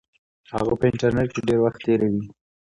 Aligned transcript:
هغه 0.53 0.73
په 0.79 0.85
انټرنیټ 0.89 1.29
کې 1.35 1.41
ډېر 1.47 1.59
وخت 1.61 1.79
تیروي. 1.85 2.23